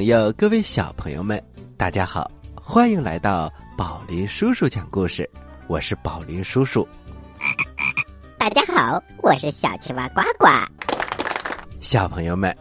[0.00, 1.38] 朋友，各位小朋友们，
[1.76, 5.28] 大家好，欢迎来到宝林叔叔讲故事。
[5.66, 6.88] 我是宝林叔叔。
[8.38, 10.46] 大家好，我是小青蛙呱呱。
[11.82, 12.56] 小朋友们，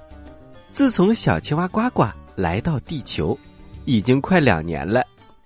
[0.73, 2.04] 自从小青蛙呱呱
[2.36, 3.40] 来到地球，
[3.86, 5.02] 已经快两年了。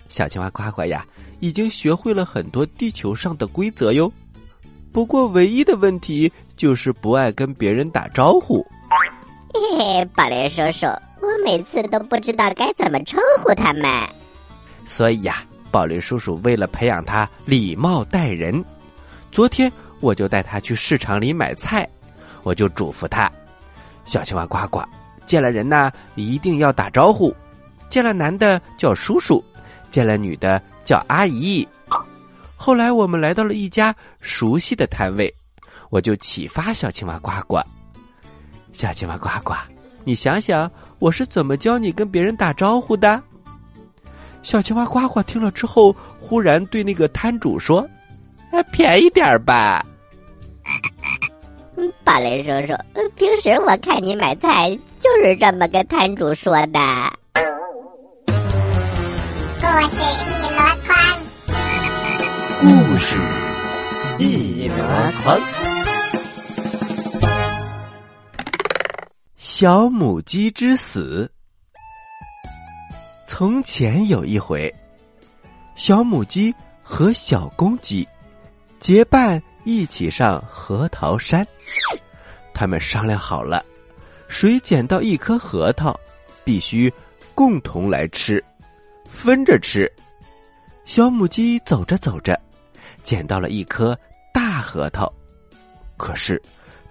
[0.09, 1.05] 小青蛙呱呱呀，
[1.41, 4.11] 已经学会了很多地球上的规则哟。
[4.91, 8.66] 不过，唯一的问题就是不爱跟别人打招呼。
[9.53, 10.88] 嘿嘿，宝林叔叔，
[11.23, 13.89] 我每次都不知道该怎么称呼他们。
[14.85, 18.63] 所以呀，宝林叔叔为了培养他礼貌待人，
[19.31, 19.71] 昨天
[20.02, 21.88] 我就带他去市场里买菜，
[22.43, 23.31] 我就嘱咐他：
[24.03, 24.83] 小青蛙呱呱，
[25.25, 27.33] 见了人呢一定要打招呼，
[27.89, 29.41] 见了男的叫叔叔，
[29.89, 31.65] 见了女的叫阿姨。
[32.58, 35.33] 后来我们来到了一家熟悉的摊位，
[35.89, 37.61] 我就启发小青蛙呱呱。
[38.73, 39.53] 小青蛙呱呱，
[40.03, 40.69] 你想想，
[41.03, 43.21] 我是怎么教你跟别人打招呼的？
[44.41, 47.86] 小青蛙呱呱听了之后，忽然对那个摊主说
[48.71, 49.86] ：“便宜点吧。
[52.05, 52.73] ”宝雷叔叔，
[53.17, 54.69] 平时我看你买菜
[55.02, 56.80] 就是这么跟摊主说的。
[59.59, 60.95] 故事一箩筐，
[62.61, 63.15] 故事
[64.19, 64.75] 一箩
[65.21, 65.62] 筐。
[69.55, 71.31] 小母鸡之死。
[73.27, 74.73] 从前有一回，
[75.75, 78.08] 小母鸡和小公鸡
[78.80, 81.47] 结伴一起上核桃山。
[82.52, 83.63] 他们商量好了，
[84.27, 85.95] 谁捡到一颗核桃，
[86.43, 86.92] 必须
[87.36, 88.43] 共同来吃，
[89.08, 89.87] 分着吃。
[90.83, 92.36] 小母鸡走着走着，
[93.03, 93.95] 捡到了一颗
[94.33, 95.13] 大核桃，
[95.95, 96.42] 可是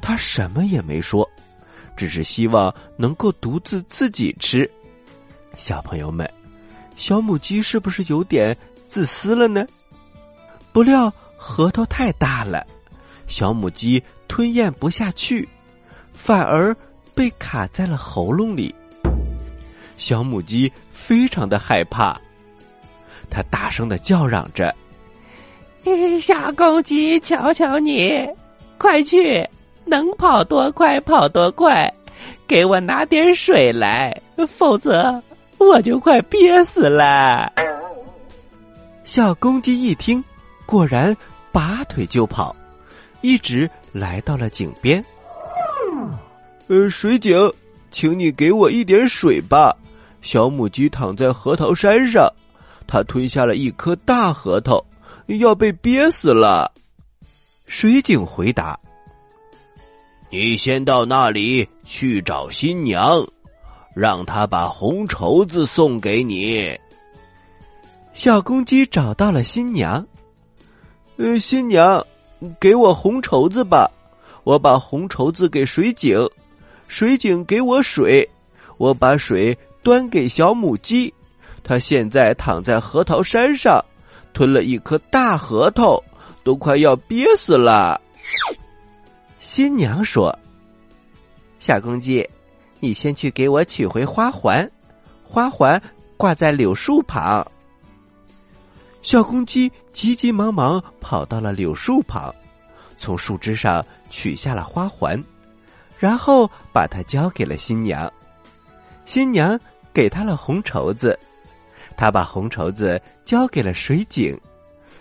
[0.00, 1.28] 它什么也没说。
[1.96, 4.68] 只是希望能够独自自己吃，
[5.56, 6.28] 小朋友们，
[6.96, 8.56] 小母鸡是不是有点
[8.88, 9.66] 自私了呢？
[10.72, 12.66] 不料核桃太大了，
[13.26, 15.48] 小母鸡吞咽不下去，
[16.12, 16.74] 反而
[17.14, 18.74] 被卡在了喉咙里。
[19.98, 22.18] 小母鸡非常的害怕，
[23.30, 24.74] 它大声的叫嚷着
[26.20, 28.26] ：“小公鸡，瞧瞧你，
[28.78, 29.46] 快去！”
[29.92, 31.92] 能跑多快跑多快，
[32.48, 35.22] 给我拿点水来，否则
[35.58, 37.52] 我就快憋死了。
[39.04, 40.24] 小公鸡一听，
[40.64, 41.14] 果然
[41.52, 42.56] 拔腿就跑，
[43.20, 45.04] 一直来到了井边。
[46.68, 47.52] 呃，水井，
[47.90, 49.76] 请你给我一点水吧。
[50.22, 52.32] 小母鸡躺在核桃山上，
[52.86, 54.82] 它吞下了一颗大核桃，
[55.26, 56.72] 要被憋死了。
[57.66, 58.78] 水井回答。
[60.34, 63.22] 你先到那里去找新娘，
[63.94, 66.74] 让她把红绸子送给你。
[68.14, 70.02] 小公鸡找到了新娘，
[71.18, 72.02] 呃，新娘，
[72.58, 73.90] 给我红绸子吧，
[74.42, 76.26] 我把红绸子给水井，
[76.88, 78.26] 水井给我水，
[78.78, 81.12] 我把水端给小母鸡，
[81.62, 83.84] 它现在躺在核桃山上，
[84.32, 86.02] 吞了一颗大核桃，
[86.42, 88.00] 都快要憋死了。
[89.42, 90.38] 新娘说
[91.58, 92.24] ：“小公鸡，
[92.78, 94.70] 你先去给我取回花环，
[95.24, 95.82] 花环
[96.16, 97.44] 挂在柳树旁。”
[99.02, 102.32] 小公鸡急急忙忙跑到了柳树旁，
[102.96, 105.20] 从树枝上取下了花环，
[105.98, 108.10] 然后把它交给了新娘。
[109.04, 109.58] 新娘
[109.92, 111.18] 给他了红绸子，
[111.96, 114.40] 他把红绸子交给了水井，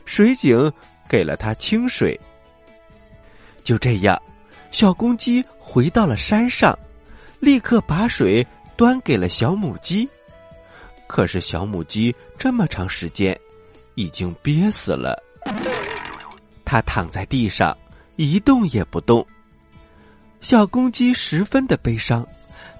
[0.03, 0.73] 水井
[1.07, 2.19] 给了他清水。
[3.63, 4.19] 就这样。
[4.71, 6.77] 小公鸡回到了山上，
[7.39, 8.45] 立刻把水
[8.77, 10.07] 端给了小母鸡。
[11.07, 13.37] 可是小母鸡这么长时间，
[13.95, 15.21] 已经憋死了。
[16.63, 17.77] 它躺在地上，
[18.15, 19.25] 一动也不动。
[20.39, 22.25] 小公鸡十分的悲伤，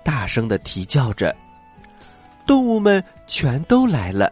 [0.03, 1.35] 大声的啼叫着。
[2.47, 4.31] 动物们全都来了，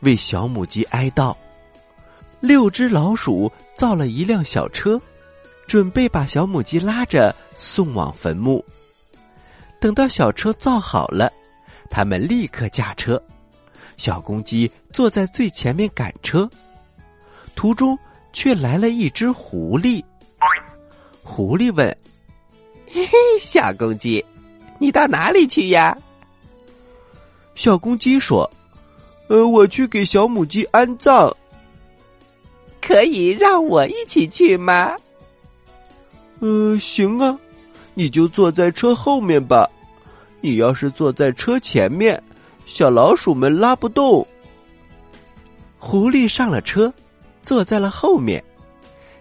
[0.00, 1.36] 为小母鸡哀悼。
[2.40, 5.00] 六只老鼠造了一辆小车。
[5.66, 8.64] 准备把小母鸡拉着送往坟墓。
[9.80, 11.32] 等到小车造好了，
[11.90, 13.22] 他们立刻驾车。
[13.96, 16.48] 小公鸡坐在最前面赶车，
[17.54, 17.96] 途中
[18.32, 20.02] 却来了一只狐狸。
[21.22, 21.86] 狐狸问
[22.92, 24.24] ：“嘿嘿，小公鸡，
[24.78, 25.96] 你到哪里去呀？”
[27.54, 28.50] 小公鸡说
[29.28, 31.34] ：“呃，我去给小母鸡安葬。
[32.80, 34.96] 可以让我一起去吗？”
[36.44, 37.38] 呃，行啊，
[37.94, 39.66] 你就坐在车后面吧。
[40.42, 42.22] 你要是坐在车前面，
[42.66, 44.26] 小老鼠们拉不动。”
[45.80, 46.92] 狐狸上了车，
[47.42, 48.44] 坐在了后面。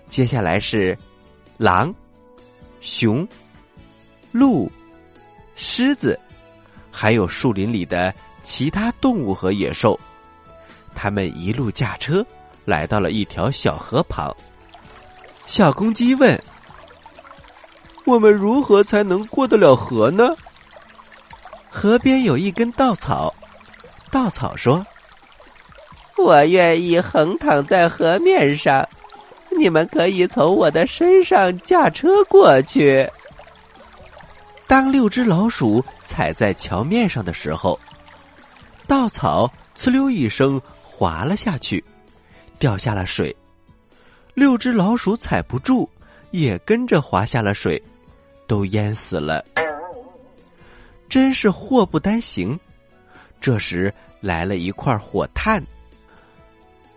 [0.10, 0.98] 接下来是
[1.56, 1.96] 狼、
[2.82, 3.26] 熊、
[4.34, 4.70] 鹿、
[5.56, 6.20] 狮子，
[6.92, 9.98] 还有树林里的其他动物和野兽。
[10.94, 12.26] 他们一路驾车
[12.66, 14.36] 来到了一条小河旁。
[15.48, 16.38] 小公鸡问
[18.06, 20.36] ：“我们如何才能过得了河呢？”
[21.70, 23.34] 河边有一根稻草，
[24.12, 24.86] 稻草说。
[26.18, 28.88] 我愿意横躺在河面上，
[29.58, 33.10] 你们可以从我的身上驾车过去。
[34.68, 37.78] 当六只老鼠踩在桥面上的时候，
[38.88, 41.84] 稻草呲溜一声滑了下去，
[42.58, 43.36] 掉下了水。
[44.34, 45.90] 六只老鼠踩不住，
[46.32, 47.82] 也跟着滑下了水，
[48.54, 49.44] 都淹死了。
[51.10, 52.60] 真是祸不单行。
[53.42, 53.92] 这时
[54.22, 55.60] 来了一块火炭。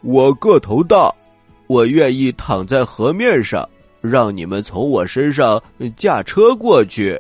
[0.03, 1.11] 我个头大，
[1.67, 3.67] 我愿意躺在河面上，
[4.03, 5.63] 让你们从我身上
[5.97, 7.19] 驾车过去。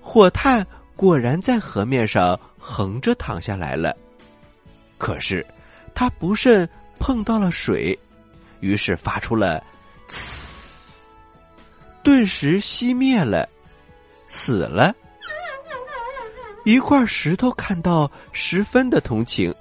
[0.00, 0.66] 火炭
[0.96, 3.94] 果然在河面上横着躺下来了，
[4.96, 5.46] 可是
[5.94, 6.66] 他不慎
[6.98, 7.96] 碰到了水，
[8.60, 9.62] 于是发出了
[10.08, 10.40] “呲”，
[12.06, 13.48] 顿时熄灭了，
[14.28, 14.94] 死了。
[16.64, 19.52] 一块石头看到，十分的同情。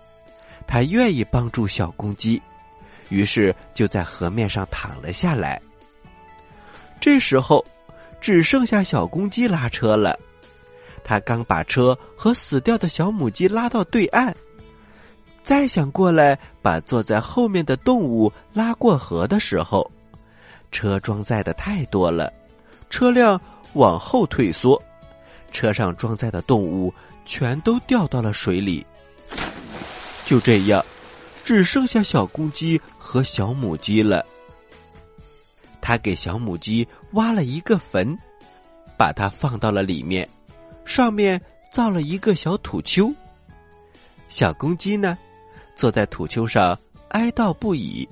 [0.68, 2.40] 他愿意帮助小公鸡，
[3.10, 5.60] 于是就在河面上躺了下来。
[7.02, 7.66] 这时候，
[8.22, 10.16] 只剩下小公鸡拉车了。
[11.04, 14.32] 他刚把车和死掉的小母鸡拉到对岸，
[15.44, 19.90] 再想过来把坐在后面的动物拉过河的时候，
[20.76, 22.32] 车装载的太多了，
[22.90, 23.40] 车辆
[23.76, 24.82] 往后退缩，
[25.54, 26.94] 车上装载的动物
[27.26, 28.86] 全都掉到了水里。
[30.26, 30.84] 就这样，
[31.46, 34.26] 只剩下小公鸡和小母鸡了。
[35.80, 38.18] 他给小母鸡挖了一个坟，
[38.98, 40.28] 把它放到了里面，
[40.84, 43.14] 上面造了一个小土丘。
[44.28, 45.18] 小公鸡呢，
[45.74, 46.78] 坐在土丘上
[47.10, 48.06] 哀悼不已，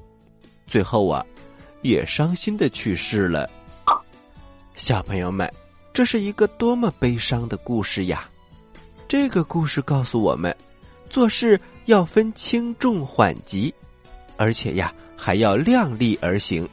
[0.65, 1.25] 最后啊，
[1.83, 3.47] 也伤心的去世了。
[4.75, 5.47] 小朋友们，
[5.93, 8.27] 这是一个多么悲伤的故事呀！
[9.07, 10.55] 这个故事告诉我们，
[11.07, 11.59] 做事。
[11.85, 13.73] 要分轻重缓急，
[14.37, 16.65] 而且呀还要量力而行。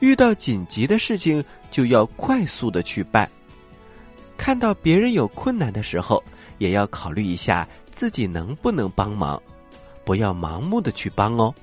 [0.00, 3.30] 遇到紧急的事情，就要快速的去办。
[4.36, 6.20] 看到别人有困难的时候，
[6.58, 9.40] 也要考虑一下自己能不能帮忙，
[10.04, 11.54] 不要盲目的去帮哦。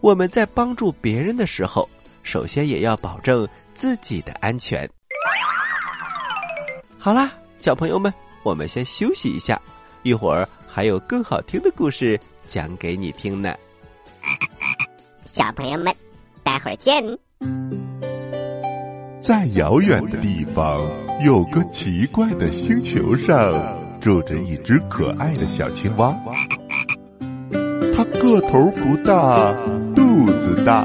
[0.00, 1.88] 我们在帮助别人的时候，
[2.26, 4.88] 首先也要保证自己的安全。
[6.98, 9.60] 好啦，小朋友们，我们先休息一下，
[10.02, 10.46] 一会儿。
[10.68, 13.54] 还有更好听的故事讲给你听呢，
[15.24, 15.94] 小朋友们，
[16.42, 17.02] 待会儿见。
[19.22, 20.86] 在遥远的地方，
[21.24, 23.54] 有个奇怪的星球上，
[24.02, 26.14] 住着一只可爱的小青蛙。
[27.96, 29.54] 它个头不大，
[29.94, 30.84] 肚子大，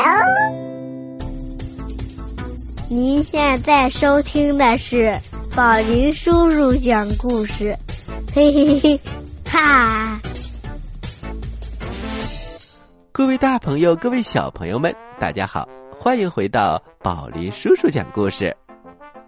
[0.00, 0.06] 哟。
[2.88, 5.14] 您现在收听的是
[5.54, 7.76] 宝林叔叔讲故事，
[8.34, 9.00] 嘿嘿嘿，
[9.50, 10.18] 哈！
[13.12, 18.56] 各位大朋友，各位小朋友们，大家好，欢迎回到宝林叔叔讲故事。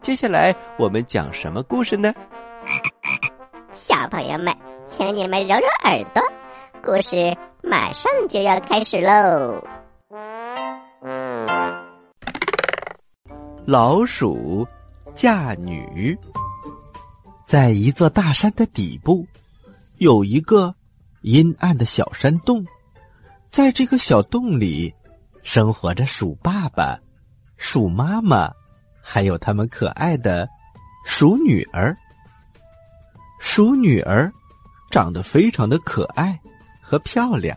[0.01, 2.13] 接下来我们讲什么故事呢？
[3.73, 4.55] 小朋友们，
[4.87, 6.23] 请你们揉揉耳朵，
[6.83, 9.63] 故事马上就要开始喽。
[13.65, 14.67] 老鼠
[15.15, 16.19] 嫁女，
[17.47, 19.25] 在一座大山的底部，
[19.99, 20.75] 有一个
[21.21, 22.67] 阴暗的小山洞。
[23.53, 24.93] 在这个小洞里，
[25.45, 26.99] 生活着鼠爸爸、
[27.57, 28.51] 鼠妈妈，
[29.01, 30.49] 还有他们可爱的
[31.07, 31.97] 鼠女儿。
[33.39, 34.33] 鼠女儿
[34.91, 36.41] 长得非常的可爱
[36.81, 37.57] 和漂亮，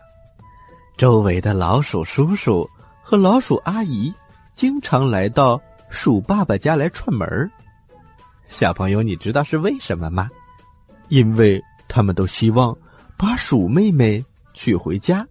[0.96, 2.70] 周围的老鼠叔叔
[3.02, 4.14] 和老鼠阿姨
[4.54, 7.50] 经常来到鼠爸爸家来串门儿。
[8.48, 10.28] 小朋友，你知道是为什么吗？
[11.08, 12.76] 因为他们都希望
[13.16, 14.24] 把鼠妹妹
[14.54, 15.26] 娶回家，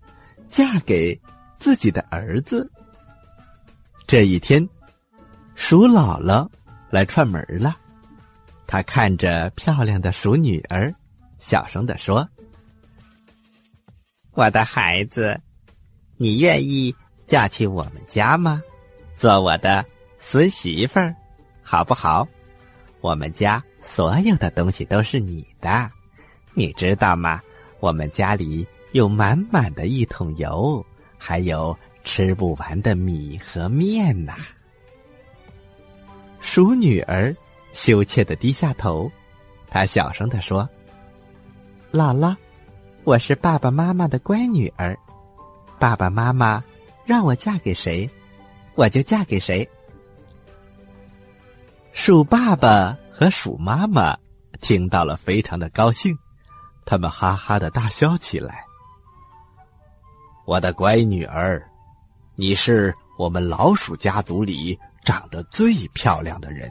[0.48, 1.20] 嫁给
[1.58, 2.72] 自己的儿子。
[4.08, 4.68] 这一天，
[5.56, 6.50] 鼠姥姥
[6.90, 7.76] 来串门了。
[8.68, 10.94] 她看着漂亮的鼠女儿，
[11.40, 12.28] 小声的说
[14.32, 15.42] ：“我的孩子。”
[16.18, 16.96] 你愿意
[17.28, 18.64] 嫁去我们家吗？
[19.18, 19.86] 做我的
[20.28, 21.16] 孙媳妇儿，
[21.62, 22.28] 好不好？
[23.00, 25.88] 我们家所有的东西都是你的，
[26.56, 27.40] 你知道吗？
[27.80, 30.84] 我们家里有满满的一桶油，
[31.16, 34.36] 还有吃不完的米和面呐。
[36.40, 37.34] 鼠女儿
[37.72, 39.12] 羞怯的低下头，
[39.70, 40.68] 她小声的说
[41.94, 42.36] ：“姥姥，
[43.04, 44.98] 我是爸爸妈妈的乖女儿。”
[45.78, 46.64] 爸爸妈妈
[47.06, 48.10] 让我嫁给谁，
[48.74, 49.70] 我就嫁给谁。
[51.98, 54.18] 鼠爸爸和鼠妈妈
[54.60, 56.14] 听到了，非常的高兴，
[56.86, 58.66] 他们哈哈的大笑起来。
[60.46, 61.66] 我的乖女儿，
[62.36, 66.70] 你是我们老鼠家族里长得最漂亮的人，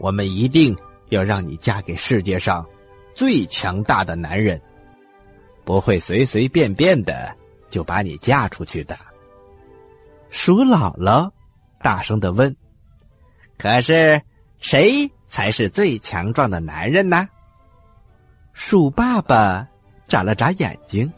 [0.00, 0.76] 我们一定
[1.10, 2.66] 要让你嫁给世界上
[3.14, 4.60] 最强大的男人，
[5.64, 7.32] 不会随随便便的。
[7.70, 8.98] 就把你嫁出去的，
[10.30, 11.30] 鼠姥姥
[11.80, 12.54] 大声的问
[13.60, 14.22] ：“可是
[14.58, 17.28] 谁才是最强壮的男人呢？”
[18.54, 19.68] 鼠爸爸
[20.08, 21.12] 眨了眨眼睛：“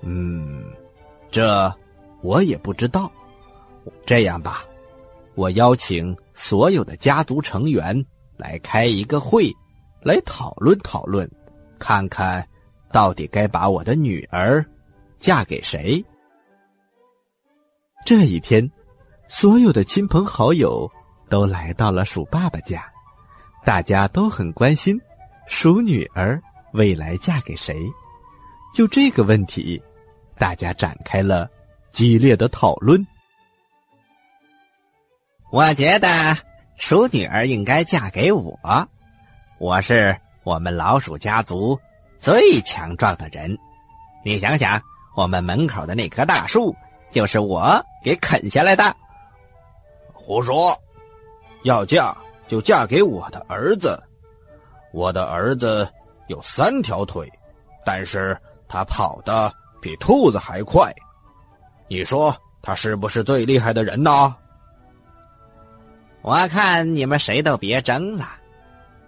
[0.00, 0.64] 嗯，
[1.30, 1.70] 这
[2.22, 3.12] 我也不知道。
[4.06, 4.64] 这样吧，
[5.34, 8.06] 我邀请所有的家族成员
[8.38, 9.52] 来开一个会，
[10.02, 11.30] 来讨论讨论，
[11.78, 12.48] 看看
[12.90, 14.64] 到底该把我的女儿。”
[15.18, 16.04] 嫁给谁？
[18.04, 18.70] 这一天，
[19.36, 20.88] 所有的亲朋好友
[21.28, 22.84] 都来到了鼠爸爸家，
[23.64, 24.96] 大家都很关心
[25.48, 26.40] 鼠女儿
[26.72, 27.76] 未来嫁给谁。
[28.72, 29.82] 就这个问题，
[30.38, 31.50] 大家展开了
[31.90, 33.04] 激烈的讨论。
[35.50, 36.38] 我觉得
[36.76, 38.56] 鼠女儿应该嫁给我，
[39.58, 41.76] 我是我们老鼠家族
[42.20, 43.58] 最强壮的人。
[44.24, 44.80] 你想想。
[45.16, 46.74] 我们门口的那棵大树，
[47.12, 48.96] 就是我给啃下来的。
[50.24, 50.74] 胡说！
[51.64, 52.16] 要嫁
[52.48, 54.02] 就嫁给我的儿子。
[54.90, 55.86] 我的儿子
[56.28, 57.30] 有三条腿，
[57.84, 58.34] 但是
[58.66, 59.52] 他跑得
[59.82, 60.90] 比兔子还快。
[61.88, 64.34] 你说他是不是最厉害的人呢？
[66.22, 68.26] 我看你们谁都别争了，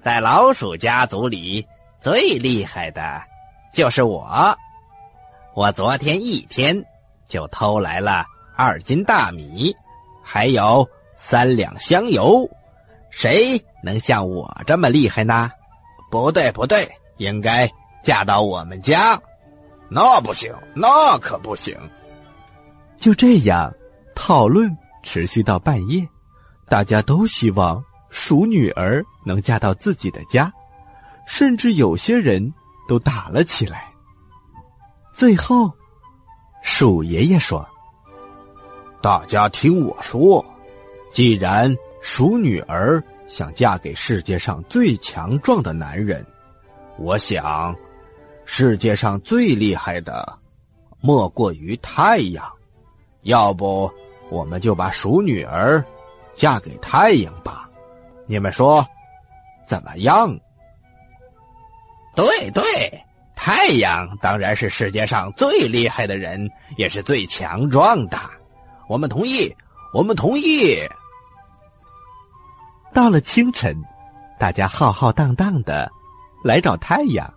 [0.03, 1.67] 在老鼠家族里
[1.99, 3.23] 最厉害的，
[3.73, 4.55] 就是我。
[5.55, 6.85] 我昨天一天
[7.27, 9.75] 就偷来了二斤大米，
[10.23, 12.49] 还有三两香油，
[13.11, 15.51] 谁能像我这么厉害呢？
[16.11, 17.71] 不对，不对，应该
[18.03, 19.21] 嫁到我们家。
[19.89, 21.77] 那不行，那可不行。
[22.99, 23.73] 就这样，
[24.15, 26.07] 讨论持续到半夜，
[26.69, 30.53] 大家都希望鼠女儿能嫁到自己的家，
[31.27, 32.53] 甚至有些人
[32.89, 33.85] 都打了起来。
[35.13, 35.73] 最后，
[36.63, 37.67] 鼠爷爷说
[39.03, 40.45] ：“大家听我说，
[41.17, 46.23] 既然鼠女儿想嫁给世界上最强壮的男人，
[46.99, 47.75] 我想，
[48.45, 50.39] 世界上最厉害的
[51.01, 52.47] 莫过于太阳。
[53.23, 53.91] 要不，
[54.29, 55.83] 我们就把鼠女儿
[56.35, 57.67] 嫁给太阳吧？
[58.27, 58.87] 你们说
[59.67, 60.39] 怎么样？”
[62.15, 62.63] 对对。
[63.35, 66.47] 太阳当然是世界上最厉害的人，
[66.77, 68.21] 也是最强壮的。
[68.87, 69.51] 我们同意，
[69.95, 70.77] 我们同意。
[72.93, 73.77] 到了清晨，
[74.39, 75.91] 大家浩浩荡荡的
[76.43, 77.33] 来找太阳。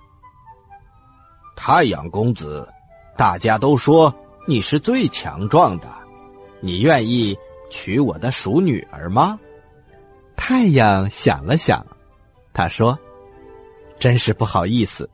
[1.55, 2.67] 太阳公子，
[3.17, 4.13] 大家都说
[4.47, 5.87] 你是最强壮的，
[6.61, 7.37] 你愿意
[7.69, 9.37] 娶我的鼠女儿吗？
[10.37, 11.85] 太阳想了想，
[12.53, 12.97] 他说
[13.99, 15.09] ：“真是不好意思。”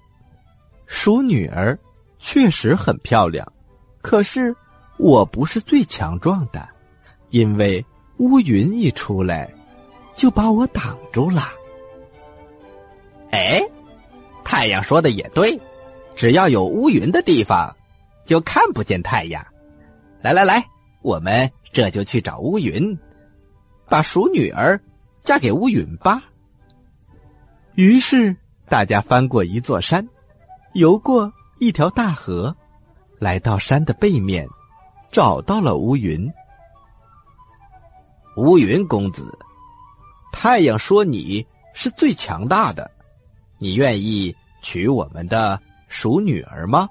[0.85, 1.77] 鼠女儿
[2.19, 3.51] 确实很漂亮，
[4.03, 4.55] 可是
[4.97, 6.69] 我不是最强壮的，
[7.31, 7.83] 因为
[8.17, 9.51] 乌云一出来
[10.15, 11.49] 就把我挡住了。
[13.31, 13.61] 哎，
[14.43, 15.59] 太阳说的也对，
[16.15, 17.75] 只要有乌云的地方，
[18.25, 19.45] 就看不见太阳。
[20.21, 20.65] 来来来，
[21.01, 22.97] 我们这就去找乌云，
[23.87, 24.81] 把鼠女儿
[25.23, 26.23] 嫁给乌云吧。
[27.75, 28.35] 于是
[28.69, 30.07] 大家翻过一座山。
[30.73, 32.53] 游过一条大河，
[33.17, 34.45] 来到山的背面，
[35.09, 36.29] 找到了乌云。
[38.35, 39.39] 乌云公子，
[40.37, 42.91] 太阳说你是最强大的，
[43.57, 46.89] 你愿意娶我们的鼠女儿吗？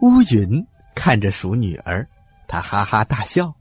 [0.00, 2.08] 乌云看着鼠女儿，
[2.48, 3.54] 他哈哈大笑：“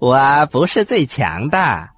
[0.00, 1.90] 我不是最强的，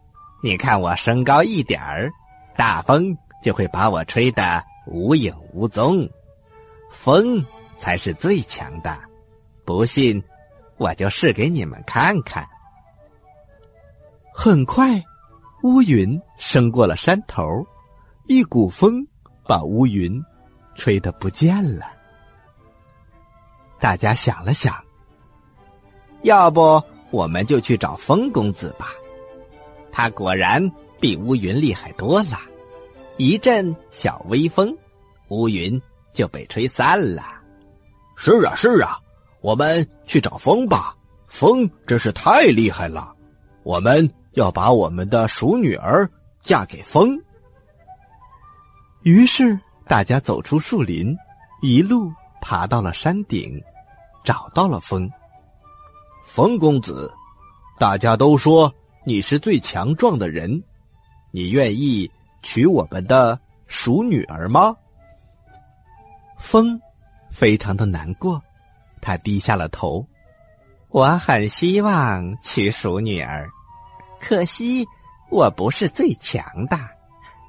[0.42, 2.10] 你看我身高一点儿，
[2.56, 6.10] 大风就会把我吹得无影无踪。
[6.90, 7.46] 风
[7.78, 8.98] 才是最强的，
[9.64, 10.22] 不信，
[10.76, 12.46] 我就试给你们看看。”
[14.36, 15.00] 很快，
[15.62, 17.64] 乌云升过了山头，
[18.26, 19.06] 一股风
[19.46, 20.20] 把乌云
[20.74, 21.86] 吹得不见了。
[23.80, 24.74] 大家想了想，
[26.22, 28.88] 要不我们就去找风公子吧。
[29.92, 30.60] 他果然
[31.00, 32.40] 比乌云厉害多了。
[33.16, 34.76] 一阵小微风，
[35.28, 35.80] 乌云
[36.12, 37.22] 就被吹散了。
[38.16, 38.98] 是啊，是啊，
[39.40, 40.94] 我们去找风吧。
[41.28, 43.14] 风真是太厉害了。
[43.62, 46.08] 我们要把我们的鼠女儿
[46.40, 47.18] 嫁给风。
[49.02, 51.16] 于是大家走出树林，
[51.62, 53.62] 一路爬到了山顶。
[54.24, 55.06] 找到了风，
[56.24, 57.12] 风公子，
[57.78, 60.64] 大家都说你是最强壮的人，
[61.30, 62.10] 你愿意
[62.42, 64.74] 娶我们的鼠女儿吗？
[66.38, 66.80] 风
[67.30, 68.42] 非常的难过，
[69.02, 70.02] 他低下了头。
[70.88, 73.50] 我很希望娶鼠女儿，
[74.26, 74.88] 可惜
[75.30, 76.78] 我不是最强的，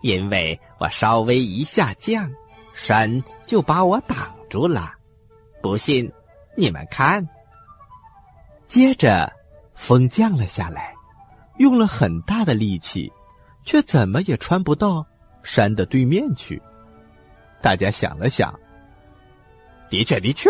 [0.01, 2.29] 因为我稍微一下降，
[2.73, 4.91] 山就把我挡住了。
[5.61, 6.11] 不信。
[6.57, 7.27] 你们看，
[8.65, 9.33] 接着
[9.73, 10.93] 风降了下来，
[11.57, 13.11] 用了很大的力气，
[13.65, 15.05] 却怎么也穿不到
[15.43, 16.61] 山的对面去。
[17.61, 18.57] 大家想了想，
[19.89, 20.49] 的确，的确，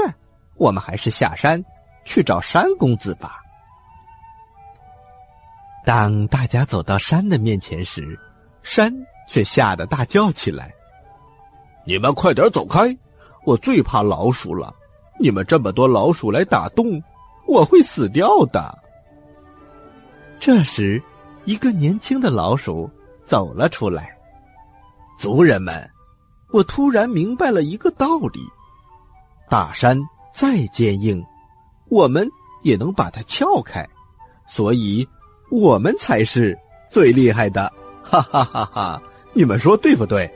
[0.58, 1.66] 我们还是下山
[2.04, 3.42] 去找山公子吧。
[5.86, 8.20] 当大家走到山的面前时，
[8.64, 8.92] 山
[9.30, 10.74] 却吓得大叫起来
[11.86, 12.98] ：“你们快点走开！
[13.46, 14.74] 我最怕老鼠了。”
[15.18, 17.02] 你们这么多老鼠来打洞，
[17.48, 18.78] 我会死掉的。
[20.42, 21.02] 这时，
[21.46, 22.90] 一个年轻的老鼠
[23.24, 24.14] 走了出来。
[25.18, 25.90] 族人们，
[26.52, 28.42] 我突然明白了一个道理：
[29.50, 29.98] 大山
[30.34, 31.24] 再坚硬，
[31.90, 32.30] 我们
[32.64, 33.88] 也能把它撬开，
[34.50, 35.08] 所以
[35.62, 36.58] 我们才是
[36.90, 37.72] 最厉害的！
[38.04, 39.02] 哈哈哈哈！
[39.34, 40.32] 你们说对不对？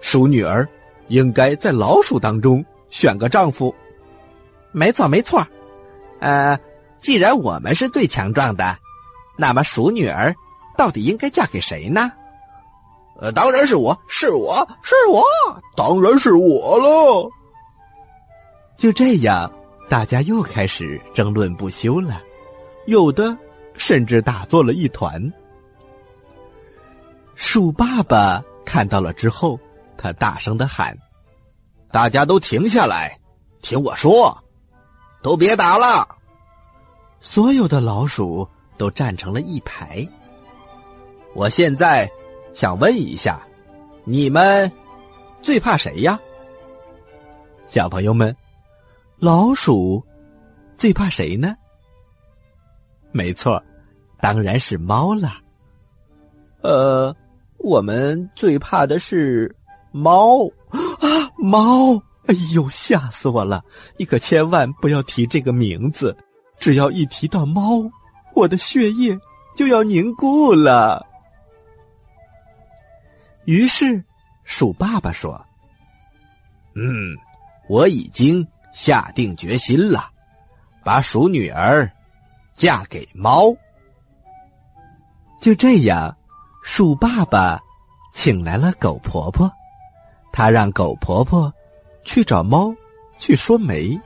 [0.00, 0.68] 鼠女儿
[1.08, 2.64] 应该在老鼠当中。
[2.88, 3.74] 选个丈夫，
[4.70, 5.44] 没错没错。
[6.20, 6.58] 呃，
[6.98, 8.78] 既然我们是最强壮的，
[9.36, 10.34] 那么鼠女儿
[10.78, 12.12] 到底应该嫁给谁呢？
[13.20, 15.22] 呃，当然是我，是我是我，
[15.76, 17.28] 当然是我了。
[18.78, 19.50] 就这样，
[19.90, 22.22] 大家又开始争论不休了，
[22.86, 23.36] 有的
[23.76, 25.32] 甚至打作了一团。
[27.34, 29.58] 鼠爸爸看到了之后，
[29.96, 30.96] 他大声的喊。
[31.90, 33.18] 大家都停下来，
[33.62, 34.36] 听我说，
[35.22, 36.06] 都别打了。
[37.20, 40.06] 所有的老鼠都站成了一排。
[41.34, 42.10] 我现在
[42.54, 43.40] 想问一下，
[44.04, 44.70] 你们
[45.42, 46.18] 最怕谁呀？
[47.66, 48.34] 小朋友们，
[49.18, 50.04] 老鼠
[50.76, 51.56] 最怕谁呢？
[53.16, 53.62] 没错，
[54.20, 55.32] 当然是猫了。
[56.60, 57.16] 呃，
[57.56, 59.56] 我们最怕的是
[59.90, 60.46] 猫。
[60.70, 61.96] 啊，猫！
[62.26, 63.64] 哎呦，吓死我了！
[63.96, 66.16] 你可千万不要提这个名字，
[66.58, 67.88] 只要一提到猫，
[68.34, 69.16] 我的血液
[69.54, 71.06] 就要凝固了。
[73.44, 74.02] 于是，
[74.42, 75.40] 鼠爸爸说
[76.74, 77.16] ：“嗯，
[77.68, 80.10] 我已经下定决心了，
[80.82, 81.88] 把鼠女儿
[82.56, 83.54] 嫁给猫。”
[85.40, 86.16] 就这样，
[86.62, 87.60] 鼠爸爸
[88.12, 89.50] 请来了狗婆婆。
[90.32, 91.52] 他让狗婆婆
[92.04, 92.74] 去找猫
[93.18, 93.98] 去说媒。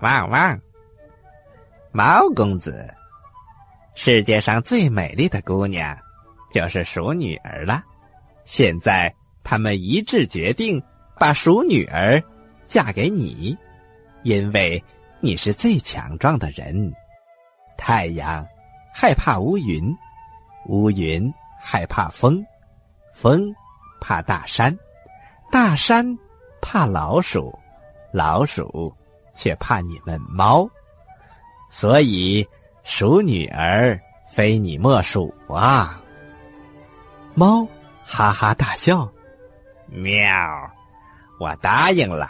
[0.00, 0.60] 汪汪！
[1.92, 2.92] 猫公子，
[3.94, 5.96] 世界上最美丽的姑娘
[6.52, 7.82] 就是鼠女儿了。
[8.44, 10.82] 现在他们一致决定
[11.18, 12.22] 把鼠女儿
[12.66, 13.56] 嫁给你，
[14.22, 14.82] 因为
[15.20, 16.92] 你是最强壮的人。
[17.76, 18.46] 太阳
[18.92, 19.94] 害怕乌云，
[20.66, 22.44] 乌云害怕风，
[23.14, 23.54] 风
[24.00, 24.76] 怕大山。
[25.50, 26.18] 大山
[26.60, 27.56] 怕老鼠，
[28.12, 28.92] 老鼠
[29.34, 30.68] 却怕你们猫，
[31.70, 32.46] 所以
[32.84, 36.02] 鼠女儿非你莫属啊！
[37.34, 37.66] 猫
[38.04, 39.08] 哈哈大笑，
[39.88, 40.22] 喵，
[41.38, 42.28] 我答应了，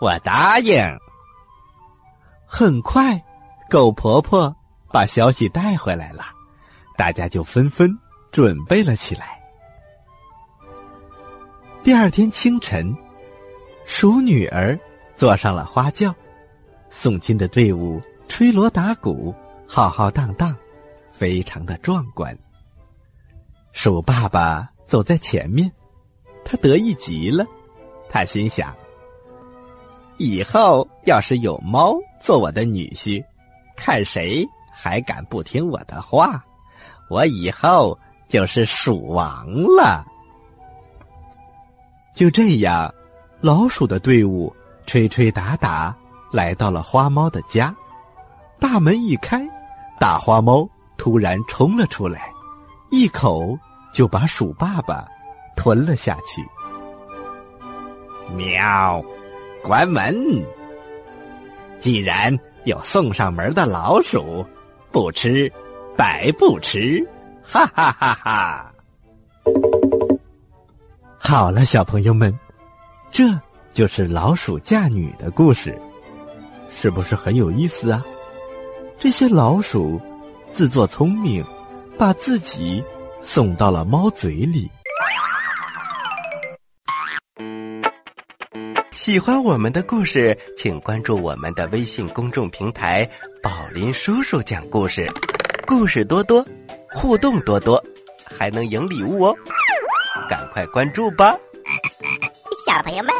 [0.00, 0.82] 我答应。
[2.46, 3.22] 很快，
[3.70, 4.54] 狗婆婆
[4.92, 6.24] 把消息带回来了，
[6.96, 7.98] 大家就纷纷
[8.30, 9.40] 准备了起来。
[11.82, 12.94] 第二天清晨，
[13.86, 14.78] 鼠女儿
[15.16, 16.14] 坐上了花轿，
[16.90, 19.34] 送亲的队伍吹锣打鼓，
[19.66, 20.54] 浩浩荡荡，
[21.10, 22.36] 非常的壮观。
[23.72, 25.72] 鼠爸爸走在前面，
[26.44, 27.46] 他得意极了。
[28.10, 28.76] 他心想：
[30.18, 33.24] 以后要是有猫做我的女婿，
[33.74, 36.42] 看谁还敢不听我的话，
[37.08, 40.04] 我以后就是鼠王了。
[42.14, 42.92] 就这样，
[43.40, 44.54] 老鼠的队伍
[44.86, 45.96] 吹吹打打
[46.32, 47.74] 来到了花猫的家，
[48.58, 49.40] 大门一开，
[50.00, 52.30] 大花猫突然冲了出来。
[52.90, 53.58] 一口
[53.92, 55.06] 就把鼠爸爸
[55.56, 56.46] 吞了下去。
[58.34, 59.02] 喵，
[59.62, 60.14] 关门！
[61.78, 64.46] 既然有送上门的老鼠，
[64.92, 65.50] 不吃
[65.96, 67.04] 白不吃，
[67.42, 68.74] 哈哈哈哈！
[71.18, 72.38] 好了，小朋友们，
[73.10, 73.24] 这
[73.72, 75.76] 就是老鼠嫁女的故事，
[76.70, 78.04] 是不是很有意思啊？
[78.98, 80.00] 这些老鼠
[80.52, 81.44] 自作聪明。
[81.98, 82.82] 把自己
[83.20, 84.68] 送到了猫嘴里。
[88.92, 93.08] 喜欢我们的故事，请关注我们的微信公众平台
[93.42, 95.10] “宝林叔叔讲故事”，
[95.66, 96.46] 故事多多，
[96.90, 97.82] 互动多多，
[98.22, 99.34] 还能赢礼物哦！
[100.28, 101.34] 赶快关注吧！
[102.66, 103.14] 小朋友们，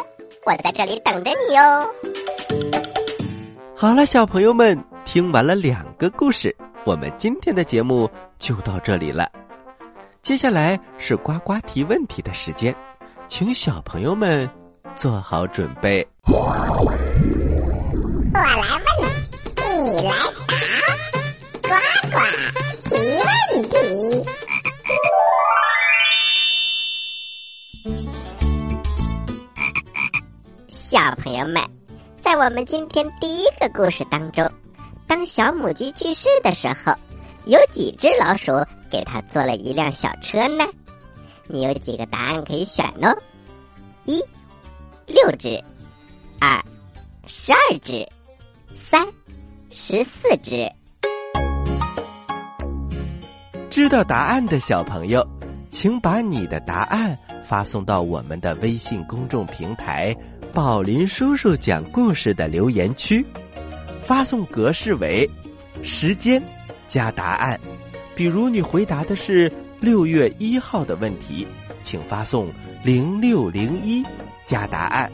[0.45, 1.89] 我在这里等着你哦。
[3.75, 6.55] 好了，小朋友们，听完了两个故事。
[6.85, 9.29] 我们今天的节目就到这里了，
[10.21, 12.75] 接下来是呱呱提问题的时间，
[13.27, 14.47] 请小朋友们
[14.95, 16.07] 做好准备。
[16.25, 16.53] 我
[18.43, 19.09] 来问，
[19.55, 20.13] 你你来
[20.47, 20.53] 答，
[21.61, 21.69] 呱
[22.09, 22.15] 呱
[22.85, 23.27] 提问
[23.69, 23.73] 题。
[30.67, 31.61] 小朋友们，
[32.19, 34.49] 在我们今天第一个故事当中。
[35.07, 36.93] 当小母鸡去世的时候，
[37.45, 38.51] 有几只老鼠
[38.89, 40.65] 给它做了一辆小车呢？
[41.47, 43.13] 你有几个答案可以选呢？
[44.05, 44.23] 一，
[45.05, 45.61] 六只；
[46.39, 46.63] 二，
[47.27, 48.07] 十二只；
[48.75, 49.05] 三，
[49.69, 50.71] 十四只。
[53.69, 55.27] 知道答案的小朋友，
[55.69, 60.15] 请把你的答案发送到我们的微信公众平台
[60.53, 63.25] “宝林叔叔讲故事”的留言区。
[64.01, 65.29] 发送格式为
[65.81, 66.41] 时间
[66.87, 67.59] 加答案，
[68.15, 71.47] 比如你回答的是六月一号的问题，
[71.81, 72.51] 请发送
[72.83, 74.03] 零六零一
[74.45, 75.11] 加答案。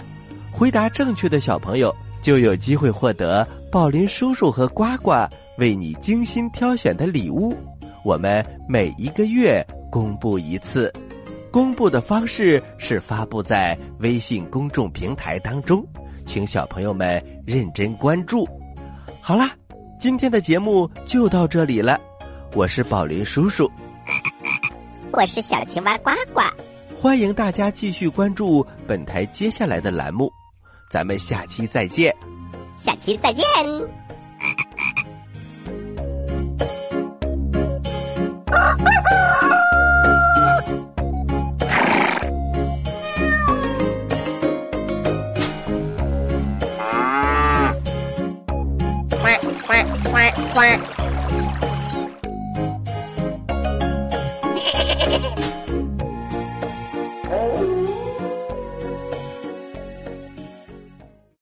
[0.51, 5.11] 回答正确的小朋友就有机会获得宝林叔叔和呱呱
[5.57, 7.55] 为你精心挑选的礼物。
[8.03, 10.91] 我们每一个月公布一次，
[11.51, 15.85] 公布的方式是发布在微信公众平台当中，
[16.25, 18.47] 请小朋友们认真关注。
[19.21, 19.51] 好啦，
[19.99, 21.99] 今天的节目就到这里了。
[22.55, 23.69] 我是宝林叔叔，
[25.13, 26.41] 我是小青蛙呱呱。
[27.01, 30.29] 欢迎大家继续关注本台接下来的栏目，
[30.91, 32.13] 咱们下期再见。
[32.75, 33.45] 下期再见。
[49.65, 50.98] 快快快！